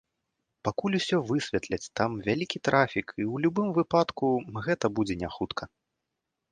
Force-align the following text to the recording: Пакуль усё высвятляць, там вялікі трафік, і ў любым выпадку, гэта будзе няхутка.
Пакуль 0.67 0.95
усё 0.99 1.17
высвятляць, 1.31 1.91
там 2.01 2.11
вялікі 2.29 2.63
трафік, 2.71 3.07
і 3.21 3.23
ў 3.33 3.45
любым 3.47 3.67
выпадку, 3.79 4.25
гэта 4.71 4.85
будзе 5.01 5.15
няхутка. 5.27 5.63